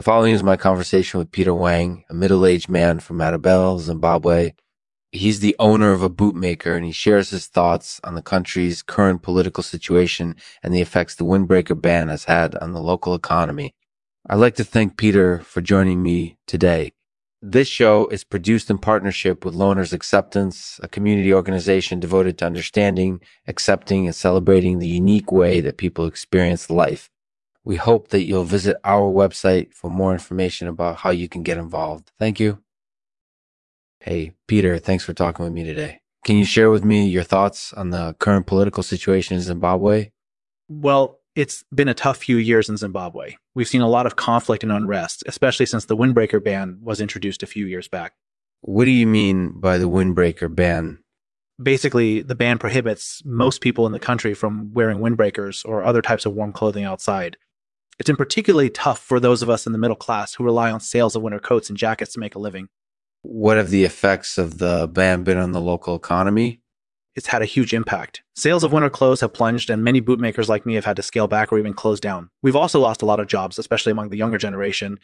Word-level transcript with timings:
The 0.00 0.04
following 0.04 0.32
is 0.32 0.42
my 0.42 0.56
conversation 0.56 1.18
with 1.18 1.30
Peter 1.30 1.52
Wang, 1.52 2.04
a 2.08 2.14
middle 2.14 2.46
aged 2.46 2.70
man 2.70 3.00
from 3.00 3.18
Matabele, 3.18 3.78
Zimbabwe. 3.80 4.54
He's 5.12 5.40
the 5.40 5.54
owner 5.58 5.92
of 5.92 6.02
a 6.02 6.08
bootmaker 6.08 6.74
and 6.74 6.86
he 6.86 6.90
shares 6.90 7.28
his 7.28 7.48
thoughts 7.48 8.00
on 8.02 8.14
the 8.14 8.22
country's 8.22 8.80
current 8.80 9.20
political 9.20 9.62
situation 9.62 10.36
and 10.62 10.72
the 10.72 10.80
effects 10.80 11.14
the 11.14 11.26
windbreaker 11.26 11.78
ban 11.78 12.08
has 12.08 12.24
had 12.24 12.54
on 12.54 12.72
the 12.72 12.80
local 12.80 13.14
economy. 13.14 13.74
I'd 14.26 14.36
like 14.36 14.54
to 14.54 14.64
thank 14.64 14.96
Peter 14.96 15.40
for 15.40 15.60
joining 15.60 16.02
me 16.02 16.38
today. 16.46 16.92
This 17.42 17.68
show 17.68 18.06
is 18.06 18.24
produced 18.24 18.70
in 18.70 18.78
partnership 18.78 19.44
with 19.44 19.54
Loaners 19.54 19.92
Acceptance, 19.92 20.80
a 20.82 20.88
community 20.88 21.34
organization 21.34 22.00
devoted 22.00 22.38
to 22.38 22.46
understanding, 22.46 23.20
accepting, 23.46 24.06
and 24.06 24.14
celebrating 24.14 24.78
the 24.78 24.88
unique 24.88 25.30
way 25.30 25.60
that 25.60 25.76
people 25.76 26.06
experience 26.06 26.70
life. 26.70 27.10
We 27.64 27.76
hope 27.76 28.08
that 28.08 28.22
you'll 28.22 28.44
visit 28.44 28.76
our 28.84 29.10
website 29.12 29.74
for 29.74 29.90
more 29.90 30.12
information 30.12 30.66
about 30.66 30.96
how 30.96 31.10
you 31.10 31.28
can 31.28 31.42
get 31.42 31.58
involved. 31.58 32.10
Thank 32.18 32.40
you. 32.40 32.62
Hey, 34.00 34.32
Peter, 34.46 34.78
thanks 34.78 35.04
for 35.04 35.12
talking 35.12 35.44
with 35.44 35.52
me 35.52 35.64
today. 35.64 36.00
Can 36.24 36.36
you 36.36 36.44
share 36.44 36.70
with 36.70 36.84
me 36.84 37.06
your 37.06 37.22
thoughts 37.22 37.72
on 37.74 37.90
the 37.90 38.14
current 38.18 38.46
political 38.46 38.82
situation 38.82 39.36
in 39.36 39.42
Zimbabwe? 39.42 40.10
Well, 40.68 41.20
it's 41.34 41.64
been 41.74 41.88
a 41.88 41.94
tough 41.94 42.18
few 42.18 42.36
years 42.36 42.68
in 42.68 42.76
Zimbabwe. 42.76 43.36
We've 43.54 43.68
seen 43.68 43.80
a 43.80 43.88
lot 43.88 44.06
of 44.06 44.16
conflict 44.16 44.62
and 44.62 44.72
unrest, 44.72 45.22
especially 45.26 45.66
since 45.66 45.84
the 45.84 45.96
windbreaker 45.96 46.42
ban 46.42 46.78
was 46.82 47.00
introduced 47.00 47.42
a 47.42 47.46
few 47.46 47.66
years 47.66 47.88
back. 47.88 48.14
What 48.62 48.84
do 48.84 48.90
you 48.90 49.06
mean 49.06 49.58
by 49.58 49.78
the 49.78 49.88
windbreaker 49.88 50.54
ban? 50.54 50.98
Basically, 51.62 52.22
the 52.22 52.34
ban 52.34 52.58
prohibits 52.58 53.22
most 53.24 53.60
people 53.60 53.86
in 53.86 53.92
the 53.92 53.98
country 53.98 54.34
from 54.34 54.72
wearing 54.72 54.98
windbreakers 54.98 55.64
or 55.64 55.84
other 55.84 56.02
types 56.02 56.26
of 56.26 56.32
warm 56.32 56.52
clothing 56.52 56.84
outside. 56.84 57.36
It's 58.00 58.06
been 58.06 58.16
particularly 58.16 58.70
tough 58.70 58.98
for 58.98 59.20
those 59.20 59.42
of 59.42 59.50
us 59.50 59.66
in 59.66 59.72
the 59.72 59.78
middle 59.78 59.94
class 59.94 60.32
who 60.32 60.42
rely 60.42 60.70
on 60.70 60.80
sales 60.80 61.14
of 61.14 61.20
winter 61.20 61.38
coats 61.38 61.68
and 61.68 61.76
jackets 61.76 62.14
to 62.14 62.18
make 62.18 62.34
a 62.34 62.38
living. 62.38 62.70
What 63.20 63.58
have 63.58 63.68
the 63.68 63.84
effects 63.84 64.38
of 64.38 64.56
the 64.56 64.88
ban 64.90 65.22
been 65.22 65.36
on 65.36 65.52
the 65.52 65.60
local 65.60 65.96
economy? 65.96 66.62
It's 67.14 67.26
had 67.26 67.42
a 67.42 67.44
huge 67.44 67.74
impact. 67.74 68.22
Sales 68.34 68.64
of 68.64 68.72
winter 68.72 68.88
clothes 68.88 69.20
have 69.20 69.34
plunged, 69.34 69.68
and 69.68 69.84
many 69.84 70.00
bootmakers 70.00 70.48
like 70.48 70.64
me 70.64 70.76
have 70.76 70.86
had 70.86 70.96
to 70.96 71.02
scale 71.02 71.28
back 71.28 71.52
or 71.52 71.58
even 71.58 71.74
close 71.74 72.00
down. 72.00 72.30
We've 72.40 72.56
also 72.56 72.80
lost 72.80 73.02
a 73.02 73.04
lot 73.04 73.20
of 73.20 73.26
jobs, 73.26 73.58
especially 73.58 73.92
among 73.92 74.08
the 74.08 74.16
younger 74.16 74.38
generation. 74.38 74.98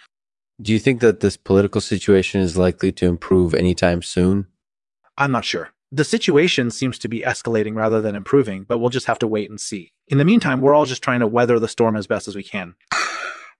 Do 0.63 0.73
you 0.73 0.79
think 0.79 1.03
that 1.03 1.20
this 1.20 1.37
political 1.37 1.83
situation 1.83 2.41
is 2.41 2.57
likely 2.57 2.92
to 2.92 3.07
improve 3.07 3.53
anytime 3.53 4.01
soon? 4.01 4.47
I'm 5.19 5.33
not 5.33 5.45
sure. 5.45 5.69
The 5.92 6.05
situation 6.05 6.70
seems 6.70 6.98
to 7.01 7.09
be 7.09 7.20
escalating 7.20 7.75
rather 7.75 8.01
than 8.01 8.17
improving, 8.17 8.65
but 8.65 8.79
we'll 8.79 8.89
just 8.89 9.07
have 9.07 9.19
to 9.19 9.27
wait 9.27 9.51
and 9.51 9.61
see. 9.61 9.92
In 10.09 10.19
the 10.19 10.25
meantime, 10.25 10.61
we're 10.61 10.75
all 10.75 10.87
just 10.87 11.03
trying 11.03 11.21
to 11.21 11.27
weather 11.27 11.59
the 11.59 11.69
storm 11.69 11.97
as 11.97 12.07
best 12.07 12.29
as 12.29 12.37
we 12.37 12.45
can. 12.45 12.75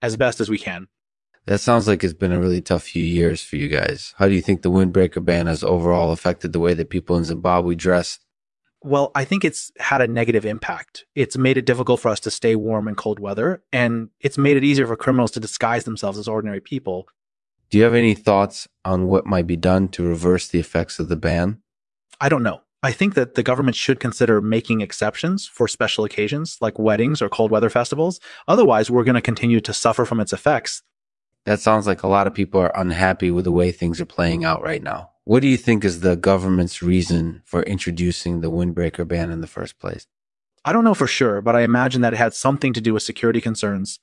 As 0.01 0.15
best 0.15 0.39
as 0.39 0.49
we 0.49 0.57
can. 0.57 0.87
That 1.45 1.59
sounds 1.59 1.87
like 1.87 2.03
it's 2.03 2.13
been 2.13 2.31
a 2.31 2.39
really 2.39 2.61
tough 2.61 2.83
few 2.83 3.03
years 3.03 3.41
for 3.41 3.55
you 3.55 3.67
guys. 3.67 4.13
How 4.17 4.27
do 4.27 4.33
you 4.33 4.41
think 4.41 4.61
the 4.61 4.71
windbreaker 4.71 5.23
ban 5.23 5.47
has 5.47 5.63
overall 5.63 6.11
affected 6.11 6.53
the 6.53 6.59
way 6.59 6.73
that 6.73 6.89
people 6.89 7.17
in 7.17 7.23
Zimbabwe 7.23 7.75
dress? 7.75 8.19
Well, 8.81 9.11
I 9.15 9.25
think 9.25 9.43
it's 9.43 9.71
had 9.79 10.01
a 10.01 10.07
negative 10.07 10.45
impact. 10.45 11.05
It's 11.15 11.37
made 11.37 11.57
it 11.57 11.65
difficult 11.65 11.99
for 11.99 12.09
us 12.09 12.19
to 12.21 12.31
stay 12.31 12.55
warm 12.55 12.87
in 12.87 12.95
cold 12.95 13.19
weather, 13.19 13.63
and 13.73 14.09
it's 14.19 14.37
made 14.37 14.55
it 14.55 14.63
easier 14.63 14.85
for 14.87 14.95
criminals 14.95 15.31
to 15.31 15.39
disguise 15.39 15.83
themselves 15.83 16.17
as 16.17 16.27
ordinary 16.27 16.61
people. 16.61 17.07
Do 17.69 17.77
you 17.77 17.83
have 17.83 17.95
any 17.95 18.13
thoughts 18.13 18.67
on 18.85 19.07
what 19.07 19.25
might 19.25 19.47
be 19.47 19.57
done 19.57 19.87
to 19.89 20.03
reverse 20.03 20.47
the 20.47 20.59
effects 20.59 20.99
of 20.99 21.09
the 21.09 21.17
ban? 21.17 21.61
I 22.21 22.29
don't 22.29 22.43
know. 22.43 22.61
I 22.87 22.93
think 22.93 23.15
that 23.15 23.35
the 23.35 23.43
government 23.43 23.75
should 23.75 23.99
consider 23.99 24.39
making 24.39 24.79
exceptions 24.79 25.45
for 25.45 25.67
special 25.67 26.05
occasions 26.05 26.57
like 26.61 26.79
weddings 26.79 27.21
or 27.21 27.27
cold 27.27 27.51
weather 27.51 27.69
festivals. 27.69 28.21
Otherwise, 28.47 28.89
we're 28.89 29.03
going 29.03 29.15
to 29.15 29.21
continue 29.21 29.59
to 29.59 29.73
suffer 29.73 30.05
from 30.05 30.21
its 30.21 30.31
effects. 30.31 30.83
That 31.43 31.59
sounds 31.59 31.85
like 31.85 32.01
a 32.01 32.07
lot 32.07 32.27
of 32.27 32.33
people 32.33 32.61
are 32.61 32.71
unhappy 32.79 33.29
with 33.29 33.43
the 33.43 33.51
way 33.51 33.73
things 33.73 33.99
are 33.99 34.05
playing 34.05 34.45
out 34.45 34.63
right 34.63 34.81
now. 34.81 35.09
What 35.25 35.41
do 35.41 35.49
you 35.49 35.57
think 35.57 35.83
is 35.83 35.99
the 35.99 36.15
government's 36.15 36.81
reason 36.81 37.41
for 37.43 37.61
introducing 37.63 38.39
the 38.39 38.49
windbreaker 38.49 39.05
ban 39.05 39.31
in 39.31 39.41
the 39.41 39.47
first 39.47 39.79
place? 39.79 40.07
I 40.63 40.71
don't 40.71 40.85
know 40.85 40.93
for 40.93 41.07
sure, 41.07 41.41
but 41.41 41.57
I 41.57 41.63
imagine 41.63 41.99
that 42.03 42.13
it 42.13 42.17
had 42.17 42.33
something 42.33 42.71
to 42.71 42.79
do 42.79 42.93
with 42.93 43.03
security 43.03 43.41
concerns. 43.41 43.99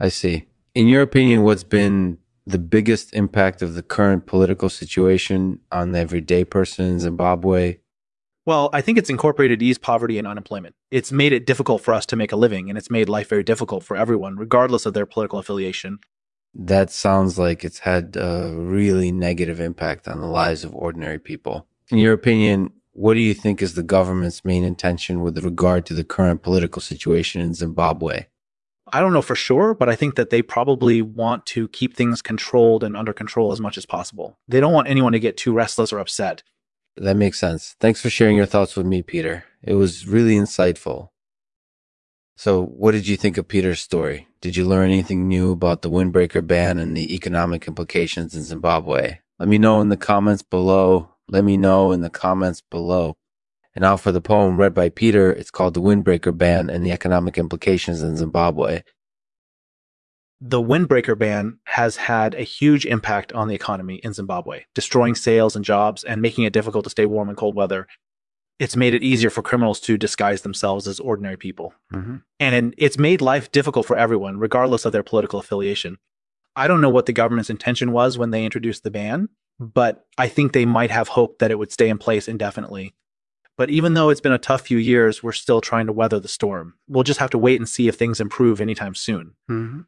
I 0.00 0.08
see. 0.08 0.46
In 0.74 0.88
your 0.88 1.02
opinion, 1.02 1.42
what's 1.42 1.62
been 1.62 2.16
the 2.46 2.58
biggest 2.58 3.12
impact 3.12 3.60
of 3.60 3.74
the 3.74 3.82
current 3.82 4.24
political 4.24 4.70
situation 4.70 5.60
on 5.70 5.92
the 5.92 5.98
everyday 5.98 6.44
person 6.44 6.86
in 6.86 7.00
Zimbabwe? 7.00 7.80
Well, 8.46 8.68
I 8.74 8.82
think 8.82 8.98
it's 8.98 9.08
incorporated 9.08 9.62
ease, 9.62 9.78
poverty, 9.78 10.18
and 10.18 10.26
unemployment. 10.26 10.74
It's 10.90 11.10
made 11.10 11.32
it 11.32 11.46
difficult 11.46 11.82
for 11.82 11.94
us 11.94 12.04
to 12.06 12.16
make 12.16 12.30
a 12.30 12.36
living, 12.36 12.68
and 12.68 12.76
it's 12.76 12.90
made 12.90 13.08
life 13.08 13.28
very 13.28 13.42
difficult 13.42 13.84
for 13.84 13.96
everyone, 13.96 14.36
regardless 14.36 14.84
of 14.84 14.92
their 14.92 15.06
political 15.06 15.38
affiliation. 15.38 15.98
That 16.54 16.90
sounds 16.90 17.38
like 17.38 17.64
it's 17.64 17.80
had 17.80 18.16
a 18.16 18.52
really 18.54 19.10
negative 19.10 19.60
impact 19.60 20.06
on 20.06 20.20
the 20.20 20.26
lives 20.26 20.62
of 20.62 20.74
ordinary 20.74 21.18
people. 21.18 21.66
In 21.90 21.98
your 21.98 22.12
opinion, 22.12 22.72
what 22.92 23.14
do 23.14 23.20
you 23.20 23.34
think 23.34 23.62
is 23.62 23.74
the 23.74 23.82
government's 23.82 24.44
main 24.44 24.62
intention 24.62 25.20
with 25.22 25.42
regard 25.42 25.86
to 25.86 25.94
the 25.94 26.04
current 26.04 26.42
political 26.42 26.82
situation 26.82 27.40
in 27.40 27.54
Zimbabwe? 27.54 28.26
I 28.92 29.00
don't 29.00 29.14
know 29.14 29.22
for 29.22 29.34
sure, 29.34 29.74
but 29.74 29.88
I 29.88 29.96
think 29.96 30.14
that 30.14 30.30
they 30.30 30.42
probably 30.42 31.02
want 31.02 31.46
to 31.46 31.66
keep 31.68 31.96
things 31.96 32.22
controlled 32.22 32.84
and 32.84 32.96
under 32.96 33.12
control 33.12 33.50
as 33.50 33.60
much 33.60 33.78
as 33.78 33.86
possible. 33.86 34.38
They 34.46 34.60
don't 34.60 34.72
want 34.72 34.88
anyone 34.88 35.12
to 35.12 35.18
get 35.18 35.36
too 35.36 35.52
restless 35.52 35.92
or 35.92 35.98
upset. 35.98 36.42
That 36.96 37.16
makes 37.16 37.40
sense. 37.40 37.74
Thanks 37.80 38.00
for 38.00 38.10
sharing 38.10 38.36
your 38.36 38.46
thoughts 38.46 38.76
with 38.76 38.86
me, 38.86 39.02
Peter. 39.02 39.44
It 39.62 39.74
was 39.74 40.06
really 40.06 40.36
insightful. 40.36 41.08
So, 42.36 42.64
what 42.64 42.92
did 42.92 43.06
you 43.06 43.16
think 43.16 43.36
of 43.36 43.48
Peter's 43.48 43.80
story? 43.80 44.28
Did 44.40 44.56
you 44.56 44.64
learn 44.64 44.90
anything 44.90 45.28
new 45.28 45.52
about 45.52 45.82
the 45.82 45.90
windbreaker 45.90 46.46
ban 46.46 46.78
and 46.78 46.96
the 46.96 47.14
economic 47.14 47.66
implications 47.66 48.34
in 48.34 48.42
Zimbabwe? 48.42 49.18
Let 49.38 49.48
me 49.48 49.58
know 49.58 49.80
in 49.80 49.88
the 49.88 49.96
comments 49.96 50.42
below. 50.42 51.10
Let 51.28 51.44
me 51.44 51.56
know 51.56 51.92
in 51.92 52.00
the 52.00 52.10
comments 52.10 52.60
below. 52.60 53.16
And 53.74 53.82
now 53.82 53.96
for 53.96 54.12
the 54.12 54.20
poem 54.20 54.56
read 54.56 54.74
by 54.74 54.88
Peter, 54.88 55.32
it's 55.32 55.50
called 55.50 55.74
The 55.74 55.80
Windbreaker 55.80 56.36
Ban 56.36 56.70
and 56.70 56.86
the 56.86 56.92
Economic 56.92 57.38
Implications 57.38 58.02
in 58.02 58.16
Zimbabwe. 58.16 58.82
The 60.46 60.60
windbreaker 60.60 61.18
ban 61.18 61.58
has 61.64 61.96
had 61.96 62.34
a 62.34 62.42
huge 62.42 62.84
impact 62.84 63.32
on 63.32 63.48
the 63.48 63.54
economy 63.54 63.94
in 64.04 64.12
Zimbabwe, 64.12 64.64
destroying 64.74 65.14
sales 65.14 65.56
and 65.56 65.64
jobs 65.64 66.04
and 66.04 66.20
making 66.20 66.44
it 66.44 66.52
difficult 66.52 66.84
to 66.84 66.90
stay 66.90 67.06
warm 67.06 67.30
in 67.30 67.34
cold 67.34 67.54
weather. 67.54 67.86
It's 68.58 68.76
made 68.76 68.92
it 68.92 69.02
easier 69.02 69.30
for 69.30 69.40
criminals 69.40 69.80
to 69.80 69.96
disguise 69.96 70.42
themselves 70.42 70.86
as 70.86 71.00
ordinary 71.00 71.38
people. 71.38 71.72
Mm-hmm. 71.94 72.16
And 72.40 72.74
it's 72.76 72.98
made 72.98 73.22
life 73.22 73.52
difficult 73.52 73.86
for 73.86 73.96
everyone, 73.96 74.38
regardless 74.38 74.84
of 74.84 74.92
their 74.92 75.02
political 75.02 75.40
affiliation. 75.40 75.96
I 76.54 76.68
don't 76.68 76.82
know 76.82 76.90
what 76.90 77.06
the 77.06 77.14
government's 77.14 77.48
intention 77.48 77.92
was 77.92 78.18
when 78.18 78.30
they 78.30 78.44
introduced 78.44 78.82
the 78.82 78.90
ban, 78.90 79.30
but 79.58 80.04
I 80.18 80.28
think 80.28 80.52
they 80.52 80.66
might 80.66 80.90
have 80.90 81.08
hoped 81.08 81.38
that 81.38 81.52
it 81.52 81.58
would 81.58 81.72
stay 81.72 81.88
in 81.88 81.96
place 81.96 82.28
indefinitely. 82.28 82.92
But 83.56 83.70
even 83.70 83.94
though 83.94 84.10
it's 84.10 84.20
been 84.20 84.30
a 84.30 84.38
tough 84.38 84.60
few 84.60 84.76
years, 84.78 85.22
we're 85.22 85.32
still 85.32 85.62
trying 85.62 85.86
to 85.86 85.92
weather 85.92 86.20
the 86.20 86.28
storm. 86.28 86.74
We'll 86.86 87.02
just 87.02 87.20
have 87.20 87.30
to 87.30 87.38
wait 87.38 87.60
and 87.60 87.68
see 87.68 87.88
if 87.88 87.94
things 87.94 88.20
improve 88.20 88.60
anytime 88.60 88.94
soon. 88.94 89.36
Mm-hmm. 89.50 89.80